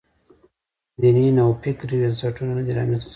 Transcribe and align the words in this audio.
دیني 0.99 1.23
نوفکرۍ 1.37 1.97
بنسټونه 2.01 2.51
نه 2.57 2.63
دي 2.65 2.71
رامنځته 2.79 3.07
شوي. 3.07 3.09